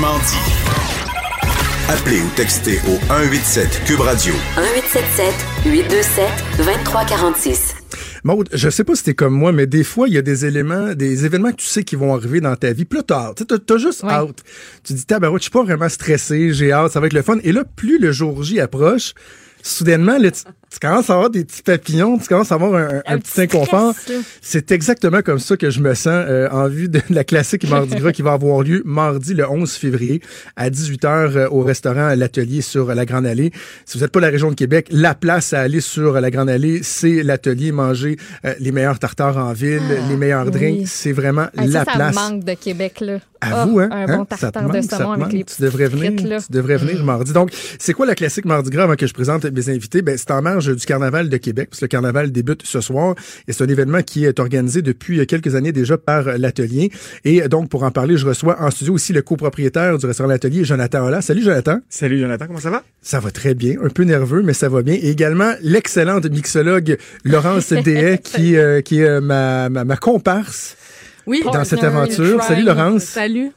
[0.00, 0.36] Mardi.
[1.88, 4.32] Appelez ou textez au 187 Cube Radio.
[4.56, 5.34] 1877
[5.66, 7.74] 827 2346.
[8.24, 10.46] Maud, je sais pas si t'es comme moi, mais des fois, il y a des
[10.46, 12.86] éléments, des événements que tu sais qui vont arriver dans ta vie.
[12.86, 14.42] Plus tard, tu as, juste hâte.
[14.84, 17.36] Tu dis, ben, je suis pas vraiment stressé, j'ai hâte, ça va être le fun.
[17.42, 19.12] Et là, plus le jour J approche,
[19.62, 20.44] soudainement, là, tu,
[20.80, 23.94] commences à avoir des petits papillons, tu commences à avoir un, petit, inconfort.
[24.40, 27.96] C'est exactement comme ça que je me sens euh, en vue de la classique Mardi
[27.96, 30.20] Gras qui va avoir lieu mardi le 11 février
[30.56, 33.52] à 18h euh, au restaurant L'Atelier sur la Grande Allée.
[33.84, 36.50] Si vous n'êtes pas la région de Québec, la place à aller sur la Grande
[36.50, 40.86] Allée, c'est l'Atelier, manger euh, les meilleurs tartares en ville, ah, les meilleurs drinks.
[40.86, 42.14] C'est vraiment la place.
[42.14, 43.18] Ça manque de Québec, là.
[43.40, 43.88] À vous, hein?
[43.90, 44.26] Un bon hein?
[44.26, 47.32] tartare de saumon avec les tu devrais venir, Tu devrais venir mardi.
[47.32, 50.02] Donc, c'est quoi la classique Mardi Gras avant que je présente mes invités?
[50.02, 53.14] Ben, c'est en marge du Carnaval de Québec, parce que le Carnaval débute ce soir.
[53.48, 56.90] Et c'est un événement qui est organisé depuis quelques années déjà par l'Atelier.
[57.24, 60.64] Et donc, pour en parler, je reçois en studio aussi le copropriétaire du restaurant L'Atelier,
[60.64, 61.22] Jonathan Holla.
[61.22, 61.78] Salut, Jonathan.
[61.88, 62.46] Salut, Jonathan.
[62.46, 62.82] Comment ça va?
[63.02, 63.76] Ça va très bien.
[63.82, 64.94] Un peu nerveux, mais ça va bien.
[64.94, 70.76] Et également, l'excellente mixologue Laurence Dehay, qui, euh, qui est ma, ma, ma comparse.
[71.26, 72.42] Oui, dans cette aventure.
[72.42, 73.02] Salut Laurence.
[73.04, 73.52] Salut.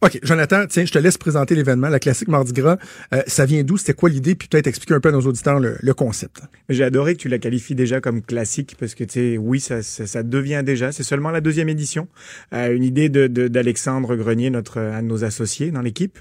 [0.00, 2.78] OK, Jonathan, tiens, je te laisse présenter l'événement, la classique Mardi Gras.
[3.14, 3.76] Euh, ça vient d'où?
[3.76, 4.34] C'était quoi l'idée?
[4.34, 6.40] Puis peut-être expliquer un peu à nos auditeurs le, concept.
[6.68, 9.82] J'ai adoré que tu la qualifies déjà comme classique parce que, tu sais, oui, ça,
[9.82, 10.90] ça, devient déjà.
[10.90, 12.08] C'est seulement la deuxième édition.
[12.54, 16.18] Euh, une idée d'Alexandre de, Grenier, notre, un de nos associés dans l'équipe,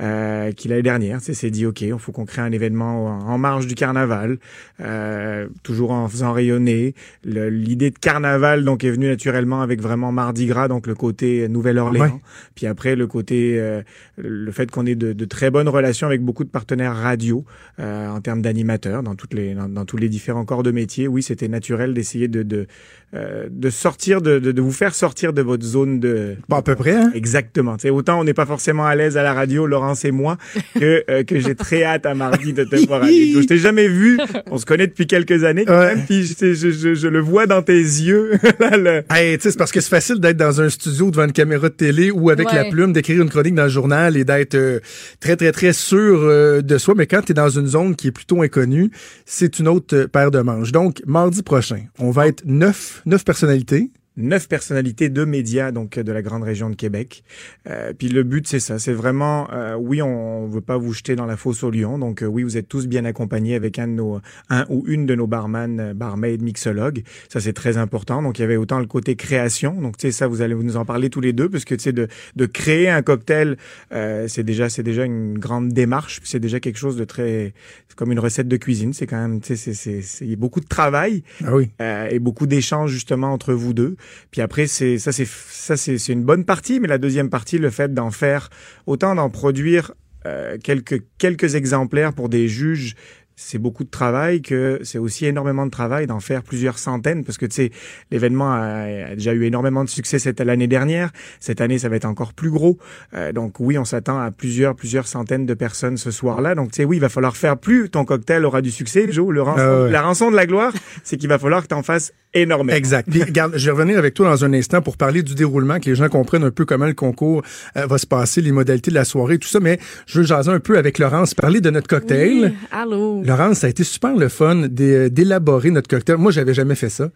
[0.00, 3.66] euh, qui l'année dernière s'est dit, OK, il faut qu'on crée un événement en, marge
[3.66, 4.38] du carnaval,
[4.80, 6.94] euh, toujours en faisant rayonner.
[7.24, 12.20] L'idée de carnaval, donc, est venue naturellement avec vraiment Mardi Gras, donc le côté Nouvelle-Orléans.
[12.54, 13.82] Puis après, le le côté, euh,
[14.16, 17.44] le fait qu'on ait de, très bonnes relations avec beaucoup de partenaires radio
[17.80, 21.06] euh, en termes d'animateurs dans toutes les dans, tous les différents corps de métier.
[21.06, 22.66] Oui, c'était naturel d'essayer de de,
[23.14, 26.36] euh, de sortir de, de, vous faire sortir de votre zone de.
[26.48, 26.94] Pas à peu près.
[26.94, 27.12] Hein?
[27.14, 27.76] Exactement.
[27.78, 30.36] C'est autant on n'est pas forcément à l'aise à la radio, Laurence et moi,
[30.78, 34.18] que que j'ai très hâte à mardi de te voir à Je t'ai jamais vu.
[34.50, 36.04] On se connaît depuis quelques années quand même.
[36.06, 38.32] Puis je, je, je, le vois dans tes yeux.
[39.10, 42.10] hey, c'est parce que c'est facile d'être dans un studio devant une caméra de télé
[42.10, 44.80] ou avec la plume d'écrire une chronique dans le journal et d'être euh,
[45.20, 46.94] très, très, très sûr euh, de soi.
[46.96, 48.90] Mais quand tu es dans une zone qui est plutôt inconnue,
[49.26, 50.72] c'est une autre paire de manches.
[50.72, 56.12] Donc, mardi prochain, on va être neuf, neuf personnalités neuf personnalités de médias donc de
[56.12, 57.24] la grande région de Québec.
[57.68, 61.16] Euh, puis le but c'est ça, c'est vraiment euh, oui on, veut pas vous jeter
[61.16, 63.88] dans la fosse au lion, donc euh, oui vous êtes tous bien accompagnés avec un
[63.88, 64.20] de nos
[64.50, 67.02] un ou une de nos barman, euh, barmaid, mixologues.
[67.28, 68.22] Ça c'est très important.
[68.22, 70.76] Donc il y avait autant le côté création, donc tu sais ça vous allez nous
[70.76, 73.56] en parler tous les deux parce que tu sais de de créer un cocktail
[73.90, 77.52] c'est déjà c'est déjà une grande démarche, c'est déjà quelque chose de très
[77.96, 81.22] comme une recette de cuisine, c'est quand même tu sais c'est c'est beaucoup de travail
[81.44, 81.70] ah oui.
[82.10, 83.96] et beaucoup d'échanges justement entre vous deux.
[84.30, 87.70] Puis après, c'est ça, c'est ça, c'est une bonne partie, mais la deuxième partie, le
[87.70, 88.50] fait d'en faire
[88.86, 89.92] autant d'en produire
[90.26, 92.94] euh, quelques quelques exemplaires pour des juges
[93.36, 97.38] c'est beaucoup de travail, que c'est aussi énormément de travail d'en faire plusieurs centaines, parce
[97.38, 97.70] que tu sais,
[98.10, 101.10] l'événement a, déjà eu énormément de succès cette l'année dernière.
[101.40, 102.78] Cette année, ça va être encore plus gros.
[103.14, 106.54] Euh, donc oui, on s'attend à plusieurs plusieurs centaines de personnes ce soir-là.
[106.54, 107.90] Donc tu sais, oui, il va falloir faire plus.
[107.90, 109.32] Ton cocktail aura du succès, Joe.
[109.32, 110.72] Le ah La rançon de la gloire,
[111.02, 112.76] c'est qu'il va falloir que tu en fasses énormément.
[112.76, 113.08] Exact.
[113.10, 115.86] Puis, regarde, je vais revenir avec toi dans un instant pour parler du déroulement, que
[115.86, 117.42] les gens comprennent un peu comment le concours
[117.76, 119.60] euh, va se passer, les modalités de la soirée, tout ça.
[119.60, 122.44] Mais je veux jaser un peu avec Laurence, parler de notre cocktail.
[122.46, 123.22] Oui, allô.
[123.24, 126.18] Laurence, ça a été super le fun d'élaborer notre cocktail.
[126.18, 127.10] Moi, j'avais jamais fait ça.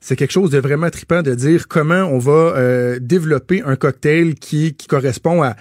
[0.00, 4.34] C'est quelque chose de vraiment trippant de dire comment on va euh, développer un cocktail
[4.34, 5.54] qui, qui correspond à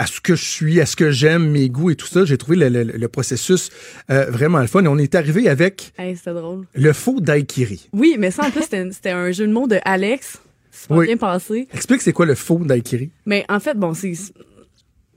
[0.00, 2.24] à ce que je suis, à ce que j'aime, mes goûts et tout ça.
[2.24, 3.68] J'ai trouvé le, processus
[4.10, 4.82] euh, vraiment le fun.
[4.82, 5.92] Et on est arrivé avec
[6.24, 6.66] drôle.
[6.74, 7.90] le faux daiquiri.
[7.92, 10.38] Oui, mais ça, en plus, c'était un jeu de mots de Alex.
[10.70, 11.68] C'est bien passé.
[11.74, 13.10] Explique c'est quoi le faux daiquiri?
[13.26, 14.14] Mais en fait, bon, c'est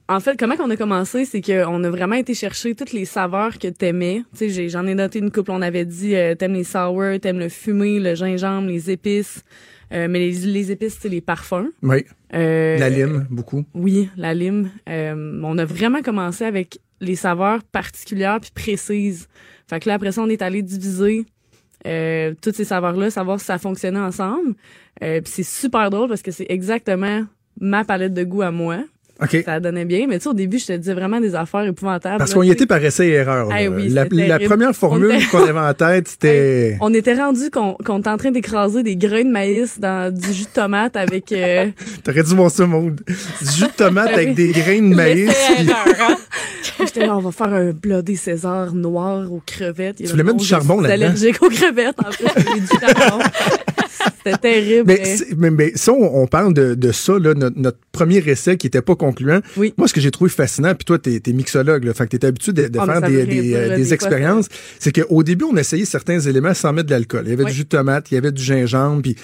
[0.09, 3.57] en fait, comment qu'on a commencé, c'est qu'on a vraiment été chercher toutes les saveurs
[3.57, 4.23] que t'aimais.
[4.37, 5.51] Tu sais, j'en ai, noté une couple.
[5.51, 9.43] On avait dit, euh, t'aimes les sour, t'aimes le fumé, le gingembre, les épices.
[9.93, 11.69] Euh, mais les, épices, c'est les parfums.
[11.81, 12.05] Oui.
[12.33, 13.63] Euh, la lime, beaucoup.
[13.73, 14.71] Oui, la lime.
[14.87, 19.27] on a vraiment commencé avec les saveurs particulières puis précises.
[19.69, 21.25] Fait que là, après ça, on est allé diviser
[22.41, 24.55] toutes ces saveurs-là, savoir si ça fonctionnait ensemble.
[24.99, 27.25] puis c'est super drôle parce que c'est exactement
[27.59, 28.83] ma palette de goût à moi.
[29.45, 32.17] Ça donnait bien, mais tu sais, au début, je te disais vraiment des affaires épouvantables.
[32.17, 33.49] Parce qu'on y était par essai et erreur.
[33.49, 36.77] la, première formule qu'on avait en tête, c'était...
[36.81, 40.43] on était rendu qu'on était en train d'écraser des grains de maïs dans du jus
[40.43, 41.31] de tomate avec...
[41.31, 41.67] Euh...
[42.03, 42.99] T'aurais dû voir ça, monde.
[43.05, 45.31] Du jus de tomate avec des grains de maïs.
[45.59, 46.15] Hein?
[46.79, 49.97] J'étais là, on va faire un bloodé César noir aux crevettes.
[49.97, 51.05] Tu voulais mettre du charbon là-dedans?
[51.05, 52.59] allergique aux crevettes, en plus.
[52.59, 53.23] du charbon.
[54.23, 54.85] C'était terrible.
[54.87, 55.03] Mais,
[55.37, 58.95] mais, mais, ça, on, parle de, de ça, là, notre, premier essai qui était pas
[58.95, 59.41] concluant.
[59.57, 59.73] Oui.
[59.77, 62.25] Moi, ce que j'ai trouvé fascinant, puis toi, t'es es mixologue, là, fait que t'es
[62.25, 64.47] habitué de, de Oh, mais faire des, des, euh, dire, des des expériences,
[64.79, 67.23] c'est qu'au début, on essayait certains éléments sans mettre de l'alcool.
[67.25, 67.51] Il y avait Oui.
[67.51, 69.15] du jus de tomate, il y avait du gingembre, puis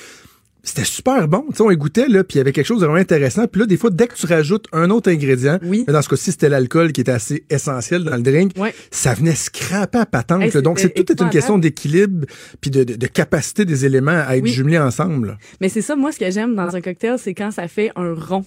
[0.63, 1.45] c'était super bon.
[1.49, 3.47] Tu sais, on écoutait, là, puis il y avait quelque chose de vraiment intéressant.
[3.47, 5.83] Puis là, des fois, dès que tu rajoutes un autre ingrédient, Oui.
[5.87, 8.73] mais dans ce cas-ci, c'était l'alcool qui était assez essentiel dans le drink, Ouais.
[8.91, 10.43] ça venait scraper à patente.
[10.55, 10.61] Hey.
[10.61, 12.25] Donc, c'est tout est une question d'équilibre
[12.61, 14.51] puis de, de, de capacité des éléments à être Oui.
[14.51, 15.37] jumelés ensemble.
[15.61, 18.13] Mais c'est ça, moi, ce que j'aime dans un cocktail, c'est quand ça fait un
[18.13, 18.45] rond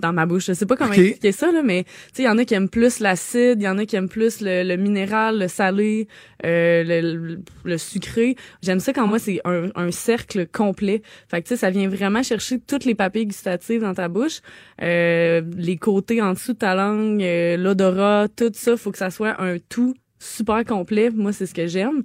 [0.00, 0.46] dans ma bouche.
[0.46, 2.54] Je sais pas comment expliquer ça, là, mais tu sais, il y en a qui
[2.54, 6.08] aiment plus l'acide, il y en a qui aiment plus le, le minéral, le salé,
[6.44, 8.36] euh, le, le, le sucré.
[8.62, 11.02] J'aime ça quand moi, c'est un, un cercle complet.
[11.28, 14.40] Fait que tu sais, ça vient vraiment chercher toutes les papilles gustatives dans ta bouche,
[14.80, 19.10] euh, les côtés en dessous de ta langue, euh, l'odorat, tout ça, faut que ça
[19.10, 21.10] soit un tout super complet.
[21.10, 22.02] Moi, c'est ce que j'aime.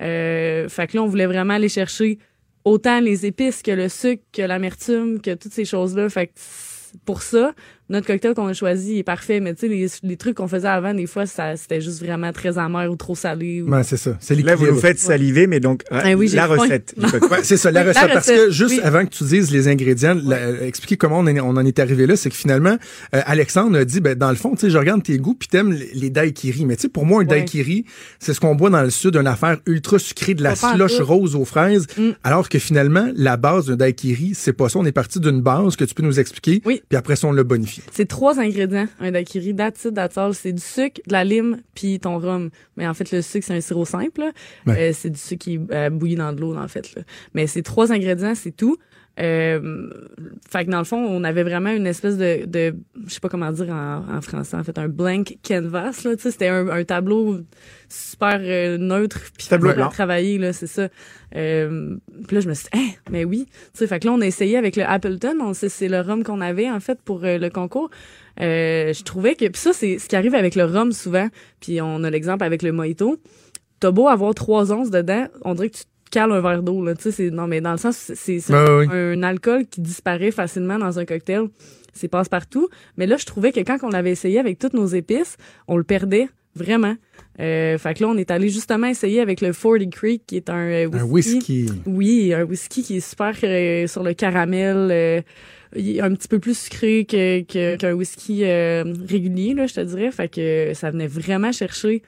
[0.00, 2.18] Euh, fait que là, on voulait vraiment aller chercher
[2.64, 6.08] autant les épices que le sucre, que l'amertume, que toutes ces choses-là.
[6.08, 6.32] Fait que
[7.04, 7.54] pour ça,
[7.90, 9.40] notre cocktail qu'on a choisi est parfait.
[9.40, 12.32] Mais tu sais, les, les trucs qu'on faisait avant, des fois, ça c'était juste vraiment
[12.32, 13.60] très amer ou trop salé.
[13.62, 13.70] Ou...
[13.70, 14.16] Ouais, c'est ça.
[14.20, 16.94] C'est Là, vous nous faites saliver, mais donc Ah oui, j'ai la recette.
[16.96, 18.08] Ouais, c'est ça, la Oui, recette.
[18.08, 18.80] la parce que juste oui.
[18.82, 22.06] avant que tu dises les ingrédients, la- expliquer comment on, est- on en est arrivé
[22.06, 22.76] là, c'est que finalement,
[23.14, 25.48] euh, Alexandre a dit, ben, dans le fond, tu sais, je regarde tes goûts puis
[25.48, 26.64] t'aimes les, les daiquiris.
[26.64, 27.40] Mais tu sais, pour moi, un Ouais.
[27.40, 27.84] daiquiri,
[28.18, 31.34] c'est ce qu'on boit dans le sud, une affaire ultra sucrée, de la slush rose
[31.36, 31.86] aux fraises.
[31.98, 32.10] Mm.
[32.24, 34.78] Alors que finalement, la base d'un daiquiri, c'est pas ça.
[34.78, 36.62] On est parti d'une base que tu peux nous expliquer.
[36.64, 36.80] Oui.
[36.88, 37.79] Puis après ça, on l'a bonifié.
[37.92, 40.34] C'est trois ingrédients, un daiquiri, that's it, that's all.
[40.34, 42.50] C'est du sucre, de la lime, puis ton rhum.
[42.76, 44.30] Mais en fait, le sucre, c'est un sirop simple.
[44.66, 44.90] Ouais.
[44.90, 46.94] Euh, c'est du sucre qui est euh, bouilli dans de l'eau, en fait.
[46.94, 47.02] Là.
[47.34, 48.76] Mais c'est trois ingrédients, c'est tout.
[49.20, 49.90] Euh,
[50.50, 52.74] fait que dans le fond, on avait vraiment une espèce de, de
[53.06, 56.02] je sais pas comment dire en, en français, en fait, un blank canvas.
[56.04, 57.40] Là, tu sais, c'était un, un tableau
[57.88, 59.92] super euh, neutre puis Tableau facile à blanc.
[59.92, 60.88] travailler là, c'est ça.
[61.36, 61.96] Euh,
[62.26, 63.46] puis là, je me suis dit, Hein, mais oui.
[63.46, 65.36] Tu sais, fait que là, on a essayé avec le Appleton.
[65.40, 67.90] On sait c'est le rhum qu'on avait en fait pour euh, le concours.
[68.40, 71.28] Euh, je trouvais que puis ça, c'est ce qui arrive avec le rhum souvent.
[71.60, 73.18] Puis on a l'exemple avec le mojito.
[73.80, 76.94] T'as beau avoir trois onces dedans, on dirait que tu cales un verre d'eau là.
[76.94, 80.78] Tu sais, c'est non mais dans le sens, c'est ouais, un, alcool qui disparaît facilement
[80.78, 81.48] dans un cocktail.
[81.92, 82.68] C'est passe partout.
[82.96, 85.36] Mais là, je trouvais que quand on l'avait essayé avec toutes nos épices,
[85.66, 86.94] on le perdait vraiment.
[87.40, 90.50] Euh, fait que là, on est allé justement essayer avec le Forty Creek, qui est
[90.50, 90.98] un euh, whisky.
[90.98, 91.72] Un whisky.
[91.86, 95.20] Oui, un whisky qui est super euh, sur le caramel, euh,
[95.74, 99.74] il est un petit peu plus sucré que que- qu'un whisky euh, régulier, là, je
[99.74, 100.10] te dirais.
[100.10, 102.02] Fait que ça venait vraiment chercher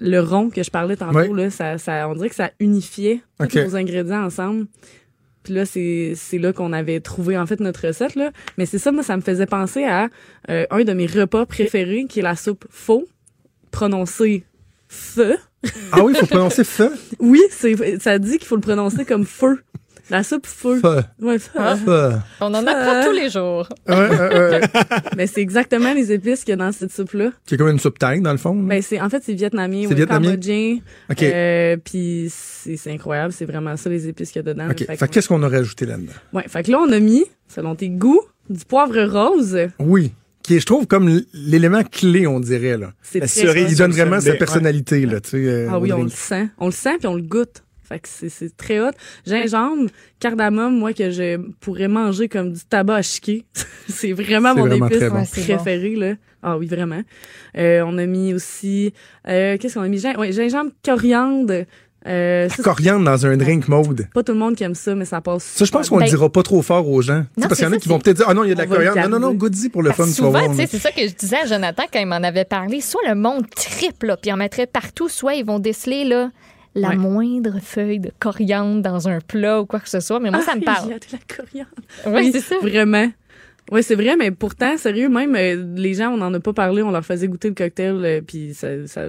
[0.00, 1.34] le rond que je parlais tantôt.
[1.34, 4.66] Là, ça, ça, on dirait que ça unifiait tous nos ingrédients ensemble.
[5.42, 8.14] Puis là, c'est c'est là qu'on avait trouvé en fait notre recette.
[8.14, 8.30] Là.
[8.58, 10.08] Mais c'est ça, moi, ça me faisait penser à
[10.50, 13.06] euh, un de mes repas préférés, qui est la soupe faux,
[13.70, 14.44] prononcée
[14.88, 15.36] feu.
[15.92, 16.92] Ah oui, il faut prononcer feu.
[17.18, 19.62] Oui, c'est ça dit qu'il faut le prononcer comme feu.
[20.10, 20.80] La soupe feu.
[20.80, 21.02] Feu.
[21.20, 21.60] Ouais, feu.
[21.84, 22.12] Feu.
[22.40, 23.68] On en apprend tous les jours.
[23.88, 24.18] Ouais, ouais,
[24.50, 24.60] ouais.
[25.16, 27.30] Mais c'est exactement les épices qu'il y a dans cette soupe-là.
[27.46, 28.54] C'est comme une soupe thaï, dans le fond.
[28.54, 30.30] Ben, c'est, en fait, c'est vietnamien C'est ou vietnamien?
[30.30, 30.78] cambodgien.
[31.10, 31.22] OK.
[31.22, 33.32] Euh, puis c'est, c'est incroyable.
[33.32, 34.68] C'est vraiment ça, les épices qu'il y a dedans.
[34.70, 34.78] OK.
[34.78, 36.12] Fait Fait que- que qu'est-ce qu'on a rajouté là-dedans?
[36.32, 39.56] ouais, fait que là, on a mis, selon tes goûts, du poivre rose.
[39.78, 40.12] Oui.
[40.42, 42.92] Qui est, je trouve, comme l'élément clé, on dirait, là.
[43.02, 43.64] C'est La très cerise.
[43.64, 43.70] fun.
[43.70, 45.36] Il donne vraiment sa personnalité, là, tu sais.
[45.36, 46.48] euh, Ah oui, on le sent.
[46.58, 47.62] On le sent puis on le goûte.
[47.90, 48.92] Fait que c'est, c'est très hot.
[49.26, 49.90] Gingembre,
[50.20, 53.44] cardamome, moi, que je pourrais manger comme du tabac à chiquer.
[53.88, 55.16] c'est vraiment C'est mon vraiment épice très bon.
[55.16, 56.14] Ouais, c'est préféré, là.
[56.42, 57.02] Ah oui, vraiment.
[57.58, 58.94] Euh, on a mis aussi,
[59.28, 59.98] euh, qu'est-ce qu'on a mis?
[59.98, 61.64] Gin- ouais, gingembre, coriandre.
[62.06, 64.08] Euh, ça, Coriandre dans un drink mode.
[64.14, 65.42] pas tout le monde qui aime ça, mais ça passe.
[65.44, 67.26] Ça, je pense qu'on Ben- le dira pas trop fort aux gens.
[67.36, 68.54] Non, parce qu'il y en a qui vont peut-être dire, ah non, il y a
[68.54, 69.00] de la coriandre.
[69.02, 71.12] Non, non, non, goûte-y pour le fun, Parce souvent, tu sais, c'est ça que je
[71.14, 72.80] disais à Jonathan quand il m'en avait parlé.
[72.80, 76.30] Soit le monde triple, là, puis en mettrait partout, soit ils vont déceler là,
[76.74, 76.96] la Ouais.
[76.96, 80.20] moindre feuille de coriandre dans un plat ou quoi que ce soit.
[80.20, 80.86] Mais moi, ça me Ah, parle.
[80.88, 81.70] Il y a de la coriandre.
[82.06, 82.58] Oui, c'est ça.
[82.60, 83.10] Vraiment.
[83.72, 86.82] Oui, c'est vrai, mais pourtant, sérieux, même euh, les gens, on n'en a pas parlé,
[86.82, 89.02] on leur faisait goûter le cocktail, euh, puis ça, ça,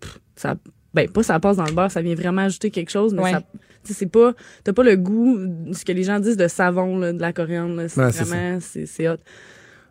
[0.00, 0.56] pff, ça,
[0.92, 3.32] ben pas ça passe dans le beurre, ça vient vraiment ajouter quelque chose, mais Ouais.
[3.32, 3.42] ça,
[3.84, 4.32] tu sais, c'est pas,
[4.64, 5.38] t'as pas le goût,
[5.72, 8.86] ce que les gens disent de savon, là, de la coriandre, c'est Ouais, vraiment, c'est,
[8.86, 9.18] c'est hot.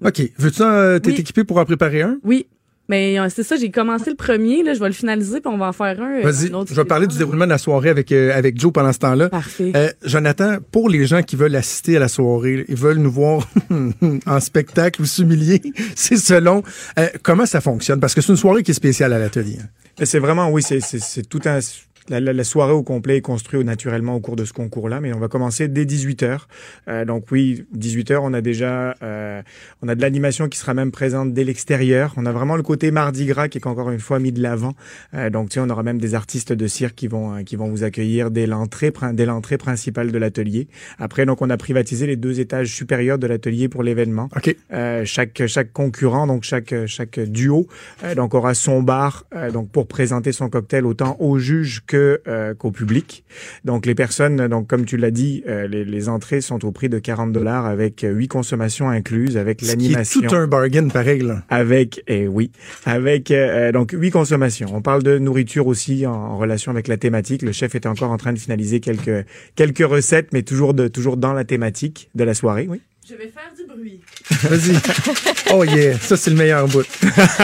[0.04, 0.22] OK.
[0.38, 1.18] Veux-tu euh, t'es Oui.
[1.20, 2.18] équipé pour en préparer un?
[2.24, 2.48] Oui.
[2.88, 5.58] Mais euh, c'est ça, j'ai commencé le premier, là, je vais le finaliser, puis on
[5.58, 6.20] va en faire un.
[6.20, 6.52] euh, Vas-y.
[6.70, 9.30] Je vais parler du déroulement de la soirée avec, euh, avec Joe pendant ce temps-là.
[9.30, 9.72] Parfait.
[9.76, 13.48] Euh, Jonathan, pour les gens qui veulent assister à la soirée, ils veulent nous voir
[14.28, 15.62] en spectacle ou s'humilier,
[15.96, 16.62] c'est selon
[17.00, 18.00] euh, comment ça fonctionne?
[18.00, 19.58] Parce que c'est une soirée qui est spéciale à l'atelier.
[20.00, 21.60] Mais c'est vraiment, oui, c'est, c'est, c'est tout un,
[22.10, 25.14] la, la, la soirée au complet est construite naturellement au cours de ce concours-là, mais
[25.14, 26.42] on va commencer dès 18h.
[26.88, 29.42] Euh, donc oui, 18h, on a déjà euh,
[29.82, 32.14] on a de l'animation qui sera même présente dès l'extérieur.
[32.18, 34.74] On a vraiment le côté Mardi Gras qui est encore une fois mis de l'avant.
[35.14, 37.56] Euh, donc tu sais, on aura même des artistes de cirque qui vont euh, qui
[37.56, 40.68] vont vous accueillir dès l'entrée dès l'entrée principale de l'atelier.
[41.00, 44.30] Après donc on a privatisé les deux étages supérieurs de l'atelier pour l'événement.
[44.36, 44.56] OK.
[44.74, 47.68] Euh, chaque chaque concurrent donc chaque chaque duo
[48.04, 51.95] euh, donc aura son bar euh, donc pour présenter son cocktail autant aux juges que
[51.96, 53.24] euh, qu'au public.
[53.64, 56.90] Donc les personnes donc comme tu l'as dit euh, les, les entrées sont au prix
[56.90, 61.44] de 40 dollars avec euh, huit consommations incluses avec l'animation tout un bargain pareil, là.
[61.50, 62.52] avec et oui
[62.86, 64.70] avec euh, donc huit consommations.
[64.74, 67.42] On parle de nourriture aussi en, en relation avec la thématique.
[67.42, 69.26] Le chef est encore en train de finaliser quelques
[69.56, 72.68] quelques recettes, mais toujours de toujours dans la thématique de la soirée.
[72.70, 72.82] Oui.
[73.08, 74.00] Je vais faire du bruit.
[74.50, 74.76] Vas-y.
[75.54, 76.86] oh yeah, ça c'est le meilleur bout.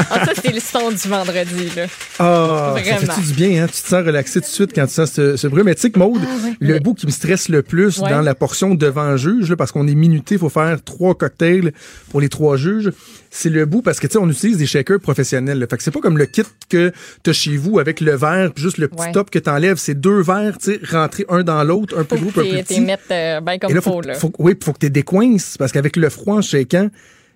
[0.09, 1.85] Ah, ça, c'est le son du vendredi, là.
[2.17, 3.67] Ah, ça fait du bien, hein?
[3.67, 5.61] Tu te sens relaxé tout de suite quand tu sens ce, ce bruit.
[5.63, 6.53] Mais tu sais que Maude, Ah, ouais.
[6.59, 8.09] le bout qui me stresse le plus Ouais.
[8.09, 11.13] dans la portion devant un juge, là, parce qu'on est minuté, il faut faire trois
[11.13, 11.73] cocktails
[12.09, 12.91] pour les trois juges,
[13.29, 15.59] c'est le bout parce que tu sais, on utilise des shakers professionnels.
[15.59, 15.67] là.
[15.69, 16.91] Fait que c'est pas comme le kit que
[17.23, 19.11] t'as chez vous avec le verre, puis juste le petit Ouais.
[19.11, 19.77] top que t'enlèves.
[19.77, 22.81] C'est deux verres, tu sais, rentrés un dans l'autre, un plus gros, un plus petit.
[22.81, 24.13] mettre euh, comme Et là, faut, faut, là.
[24.15, 26.89] faut, oui, puis faut que tu décoinces parce qu'avec le froid en shaking,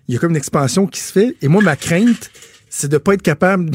[0.08, 1.36] il y a comme une expansion qui se fait.
[1.42, 2.32] Et moi, ma crainte,
[2.70, 3.72] c'est de pas être capable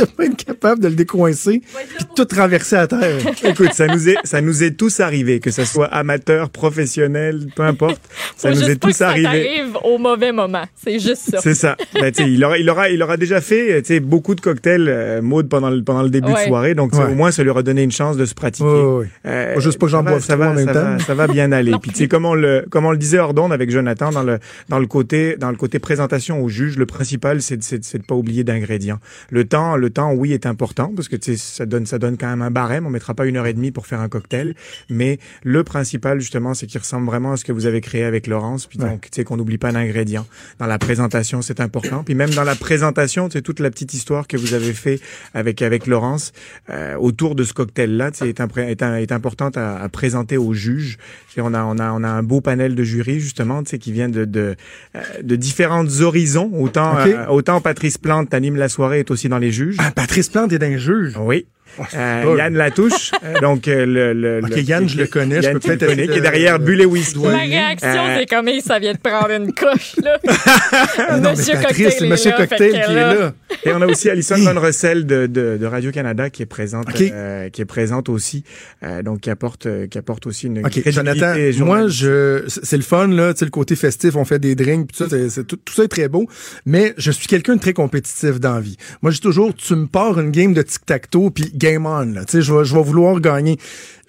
[0.00, 1.62] de, pas être capable de le décoincer
[1.96, 3.18] puis tout renverser à terre.
[3.44, 7.62] Écoute, ça nous est ça nous est tous arrivé, que ça soit amateur, professionnel, peu
[7.62, 8.00] importe.
[8.36, 9.24] Ça Faut nous juste est pas que tous ça arrivé.
[9.24, 10.64] t'arrive au mauvais moment.
[10.82, 11.38] C'est juste ça.
[11.40, 11.76] C'est ça.
[11.94, 14.40] Ben, tu sais, il aura, il aura, il aura déjà fait, tu sais, beaucoup de
[14.40, 16.42] cocktails euh, Maud pendant le pendant le début Ouais.
[16.44, 17.10] de soirée, donc tu sais, Ouais.
[17.12, 18.68] au moins ça lui aura donné une chance de se pratiquer.
[18.68, 19.06] Ouais, ouais.
[19.26, 20.80] Euh, juste pas que j'en ça va- boive ça va, en même ça temps.
[20.92, 21.72] va- ça va bien aller.
[21.82, 24.22] Puis tu sais comme on le comme on le disait hors d'onde avec Jonathan dans
[24.22, 24.38] le
[24.68, 27.84] dans le côté dans le côté présentation au juge, le principal c'est de- c'est de-
[27.84, 28.98] c'est de pas oublier d'ingrédients.
[29.30, 32.42] Le temps le temps oui est important parce que ça donne ça donne quand même
[32.42, 32.86] un barème.
[32.86, 34.54] On mettra pas une heure et demie pour faire un cocktail,
[34.88, 38.26] mais le principal justement c'est qu'il ressemble vraiment à ce que vous avez créé avec
[38.26, 38.66] Laurence.
[38.66, 40.26] Puis donc tu sais qu'on n'oublie pas d'ingrédients.
[40.58, 42.02] Dans la présentation c'est important.
[42.04, 45.00] Puis même dans la présentation tu sais toute la petite histoire que vous avez fait
[45.34, 46.32] avec avec Laurence
[46.70, 50.98] euh, autour de ce cocktail là est, est, est importante à, à présenter aux juges.
[51.36, 53.92] On a on a on a un beau panel de jury justement, tu sais qui
[53.92, 54.56] vient de de,
[54.94, 56.50] euh, de différentes horizons.
[56.54, 59.76] Autant euh, autant Patrice Plante anime la soirée est aussi dans les juges.
[59.82, 61.16] Ah, Patrice Plante est d'un juge.
[61.16, 61.46] Oui.
[61.94, 62.34] Euh.
[62.36, 65.58] Yann Latouche, euh, donc euh, le, le, Ok, le- Yann, je le connais, je peux
[65.60, 67.18] peut-être qui est derrière euh, Bulle et Whisky.
[67.20, 70.18] Ma réaction, Euh, c'est comme il, ça vient de prendre une couche, là.
[71.16, 73.32] Non, mais Monsieur Patrice, Cocktail est Monsieur là, Cocktail qui est là-.
[73.64, 74.36] Et on a aussi Alison.
[74.38, 77.00] Van Russell de, de, de Radio Canada qui est présente, Ok.
[77.02, 78.44] euh, qui est présente aussi,
[78.82, 81.34] euh, donc qui apporte, qui apporte aussi une OK, Jonathan,
[81.64, 84.88] moi, je, c'est le fun, là, tu sais, le côté festif, on fait des drinks,
[84.88, 86.26] pis tout ça, c'est- c'est- tout, tout ça est très beau,
[86.66, 88.76] mais je suis quelqu'un de très compétitif dans la vie.
[89.02, 92.24] Moi, je dis toujours, tu me pars une game de tic-tac-toe, puis game on, là,
[92.24, 93.58] tu sais, je vais, je vais vouloir gagner.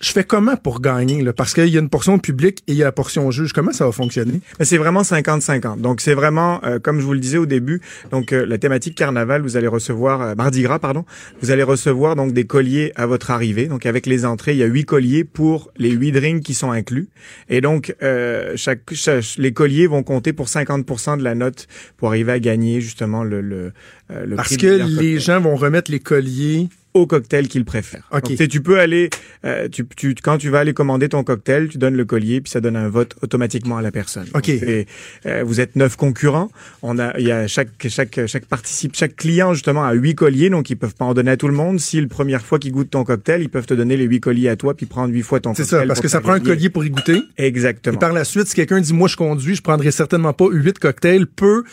[0.04, 1.32] Je fais comment pour gagner, là?
[1.32, 3.54] Parce qu'il y a une portion publique et il y a la portion juge.
[3.54, 4.40] Comment ça va fonctionner?
[4.58, 5.80] Mais c'est vraiment 50-50.
[5.80, 8.96] Donc c'est vraiment, euh, comme je vous le disais au début, donc euh, la thématique
[8.96, 11.06] carnaval, vous allez recevoir euh, Mardi Gras, pardon,
[11.44, 13.68] vous allez recevoir donc des colliers à votre arrivée.
[13.68, 16.72] Donc avec les entrées, il y a huit colliers pour les huit drinks qui sont
[16.72, 17.08] inclus.
[17.50, 21.68] Et donc euh, chaque, chaque- les colliers vont compter pour 50% de la note
[21.98, 23.72] pour arriver à gagner justement le le,
[24.10, 26.70] euh, le Parce prix que les gens vont remettre les colliers.
[26.94, 28.08] Au cocktail qu'ils préfèrent.
[28.12, 28.36] Ok.
[28.38, 29.10] Donc, tu peux aller,
[29.46, 32.52] euh, tu, tu, quand tu vas aller commander ton cocktail, tu donnes le collier, puis
[32.52, 34.28] ça donne un vote automatiquement à la personne.
[34.34, 34.50] Ok.
[34.50, 34.86] Donc, c'est,
[35.26, 36.52] euh, vous êtes neuf concurrents.
[36.82, 40.50] On a, il y a chaque chaque chaque participe, chaque client justement a huit colliers,
[40.50, 41.80] donc ils peuvent pas en donner à tout le monde.
[41.80, 44.50] Si la première fois qu'ils goûtent ton cocktail, ils peuvent te donner les huit colliers
[44.50, 45.80] à toi, puis prendre huit fois ton C'est cocktail.
[45.82, 47.22] ça, parce que ça prend un collier pour y goûter.
[47.38, 47.96] Exactement.
[47.96, 50.78] Et par la suite, si quelqu'un dit, moi, je conduis, je prendrai certainement pas huit
[50.80, 51.64] cocktails, peut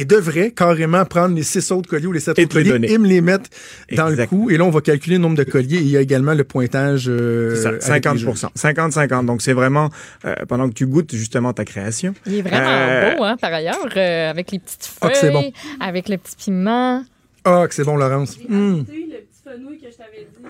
[0.00, 2.72] et devrait carrément prendre les six autres colliers ou les sept Et autres les colliers
[2.78, 2.92] donner.
[2.92, 3.50] et me les mettre
[3.96, 4.30] dans Exact.
[4.32, 4.50] le coup.
[4.50, 6.44] Et là, on va calculer le nombre de colliers et il y a également le
[6.44, 7.06] pointage.
[7.08, 8.50] euh, ça, avec les 50%.
[8.56, 9.26] 50-50.
[9.26, 9.90] Donc, c'est vraiment,
[10.24, 12.14] euh, pendant que tu goûtes justement ta création.
[12.26, 15.52] Il est vraiment Euh, beau, hein, par ailleurs, euh, avec les petites Ah, feuilles, bon.
[15.80, 17.04] avec le petit piment.
[17.44, 18.36] Ah, que c'est bon, Laurence.
[18.50, 20.48] Hum, le petit fenouil que je t'avais dit.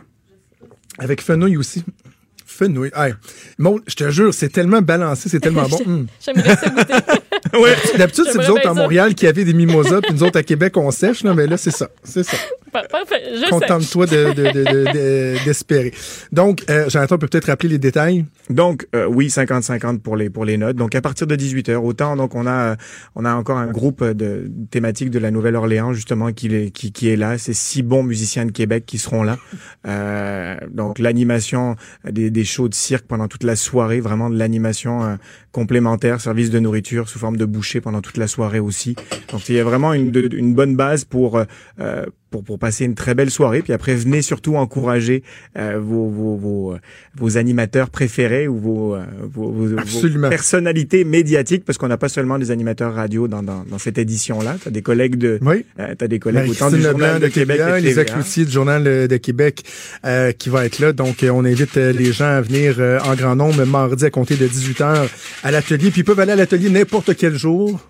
[0.99, 1.85] Avec fenouil aussi.
[2.59, 2.91] Fenouil.
[2.95, 3.15] Hey.
[3.59, 5.79] Maud, je te jure, c'est tellement balancé, c'est tellement bon.
[5.87, 6.07] Hum.
[6.21, 6.95] J'aimerais ça goûter.
[7.55, 7.75] Ouais.
[7.97, 8.75] D'habitude, c'est nous J'aimerais autres à.
[8.75, 11.57] Montréal qui avaient des mimosas, puis nous autres à Québec, on sèche, là, mais là,
[11.57, 11.88] c'est ça.
[12.03, 12.37] C'est ça.
[12.73, 13.51] Parfait, je sais.
[13.51, 15.93] Contente-toi de- de- de- de- de- d'espérer.
[16.33, 18.25] Donc, euh, Jonathan peut peut-être rappeler les détails?
[18.51, 20.77] Donc euh, oui, 50-50 pour les pour les notes.
[20.77, 22.77] Donc à partir de 18 heures, autant donc on a
[23.15, 27.09] on a encore un groupe de thématique de la Nouvelle-Orléans justement qui est qui, qui
[27.11, 27.37] est là.
[27.39, 29.37] C'est six bons musiciens de Québec qui seront là.
[29.87, 31.77] Euh, donc l'animation
[32.11, 36.50] des, des shows de cirque pendant toute la soirée, vraiment de l'animation euh, complémentaire, service
[36.50, 38.95] de nourriture sous forme de bouchée pendant toute la soirée aussi.
[39.33, 41.38] Donc il y a vraiment une, de- une bonne base pour
[41.81, 43.62] euh, pour, pour passer une très belle soirée.
[43.62, 45.23] Puis après, venez surtout encourager
[45.57, 46.76] euh, vos, vos, vos,
[47.17, 49.76] vos animateurs préférés ou vos, euh, vos, vos-
[50.28, 54.57] personnalités médiatiques, parce qu'on n'a pas seulement des animateurs radio dans, dans, dans cette édition-là.
[54.62, 55.64] Tu as des collègues de, Oui.
[55.81, 58.14] euh, t'as des collègues autant Marie-Christine du Journal de Québec et de Lisa TVA.
[58.21, 59.62] Cloutier du Journal euh, de Québec
[60.05, 60.93] euh, qui va être là.
[60.93, 64.11] Donc, euh, on invite euh, les gens à venir euh, en grand nombre mardi à
[64.11, 65.09] compter de 18h
[65.49, 65.90] à l'atelier.
[65.90, 67.81] Puis ils peuvent aller à l'atelier n'importe quel jour.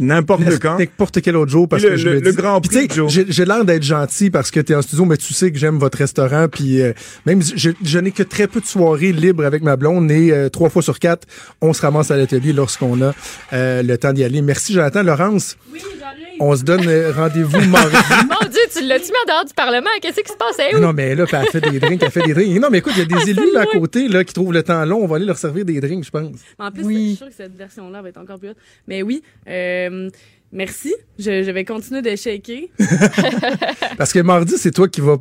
[0.00, 0.78] N'importe quand.
[0.78, 2.88] N'importe quel autre jour parce Le- que je le- le dis- Grand Prix.
[3.08, 5.58] J'ai j'ai l'air d'être gentil parce que tu es en studio, mais tu sais que
[5.58, 6.46] j'aime votre restaurant.
[6.48, 6.92] Puis euh,
[7.26, 10.48] même je, je n'ai que très peu de soirées libres avec ma blonde et euh,
[10.48, 11.26] trois fois sur quatre,
[11.60, 13.12] on se ramasse à l'atelier lorsqu'on a
[13.52, 14.40] euh, le temps d'y aller.
[14.40, 15.02] Merci Jonathan.
[15.02, 16.07] Laurence, Oui, j'arrive.
[16.40, 17.96] On se donne euh, rendez-vous mardi.
[18.28, 19.90] Mon Dieu, tu l'as-tu mis en dehors du Parlement?
[20.00, 20.58] Qu'est-ce qui se passe?
[20.74, 20.78] Où?
[20.78, 22.60] Non, mais là, elle fait des drinks, elle fait des drinks.
[22.60, 24.62] Non, mais écoute, il y a des élus là, à côté là, qui trouvent le
[24.62, 24.98] temps long.
[25.02, 26.30] On va aller leur servir des drinks, je pense.
[26.58, 26.94] En plus, Oui.
[26.94, 28.56] je suis sûre que cette version-là va être encore plus haute.
[28.86, 30.08] Mais oui, euh,
[30.52, 30.94] merci.
[31.18, 32.62] Je, je vais continuer de shaker.
[33.98, 35.16] Parce que mardi, c'est toi qui vas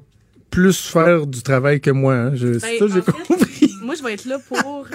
[0.49, 2.13] plus faire du travail que moi.
[2.13, 2.31] Hein.
[2.35, 3.71] Je, Ben, ça, j'ai fait, compris.
[3.81, 4.87] Moi, je vais être là pour.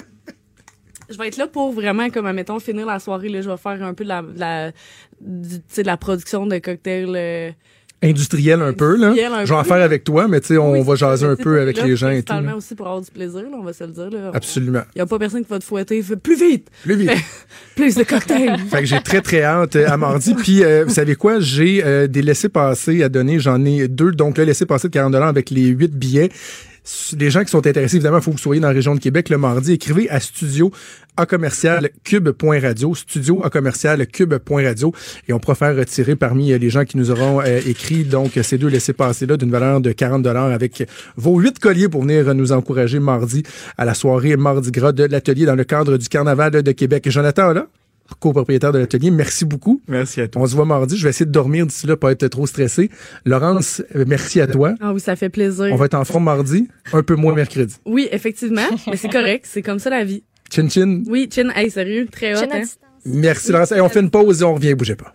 [1.09, 3.29] Je vais être là pour vraiment, comme, admettons, finir la soirée.
[3.29, 4.71] Là, je vais faire un peu de la, de la,
[5.21, 7.13] du- tu sais, de la production de cocktails.
[7.15, 7.51] euh,
[8.05, 9.11] Industriel un peu, là.
[9.11, 11.37] Un Je vais en faire avec toi, mais tu sais, on oui, va jaser un
[11.37, 12.33] peu avec là les gens et tout.
[12.33, 12.53] là.
[12.57, 14.09] aussi pour avoir du plaisir, là, on va se le dire.
[14.09, 14.31] Là.
[14.33, 14.81] Absolument.
[14.93, 16.03] Il n'y a pas personne qui va te fouetter.
[16.21, 16.67] Plus vite!
[16.83, 17.11] Plus vite.
[17.77, 18.57] Plus de cocktails!
[18.69, 20.33] Fait que j'ai très, très hâte euh, à mardi.
[20.35, 21.39] Puis, euh, vous savez quoi?
[21.39, 23.39] J'ai euh, des laissés-passer à donner.
[23.39, 24.11] J'en ai deux.
[24.11, 26.29] Donc, le laissez-passer de 40 avec les huit billets.
[27.17, 28.99] Les gens qui sont intéressés, évidemment, il faut que vous soyez dans la région de
[28.99, 29.73] Québec le mardi.
[29.73, 30.71] Écrivez à studio
[31.15, 31.89] à commercial
[32.95, 37.39] studio à commercial et on pourra faire retirer parmi euh, les gens qui nous auront
[37.41, 40.83] euh, écrit donc ces deux laissés-passer-là d'une valeur de 40 avec
[41.15, 43.43] vos huit colliers pour venir nous encourager mardi
[43.77, 47.09] à la soirée Mardi Gras de l'atelier dans le cadre du Carnaval de Québec.
[47.09, 47.67] Jonathan, là,
[48.19, 49.81] copropriétaire de l'atelier, merci beaucoup.
[49.87, 50.41] Merci à toi.
[50.41, 50.97] On se voit mardi.
[50.97, 52.89] Je vais essayer de dormir d'ici là, pas être trop stressé.
[53.25, 54.75] Laurence, euh, merci à toi.
[54.81, 55.67] Ah oui, ça fait plaisir.
[55.71, 57.75] On va être en forme mardi, un peu moins mercredi.
[57.85, 58.61] Oui, effectivement.
[58.87, 59.45] mais c'est correct.
[59.49, 60.23] C'est comme ça la vie.
[60.51, 61.03] Chin chin.
[61.07, 62.47] Oui, Chin, hey, sérieux, très hot.
[62.51, 62.63] Hein?
[63.05, 63.71] Merci Laurence.
[63.71, 64.73] Hey, on fait une pause et on revient.
[64.75, 65.13] Bougez pas.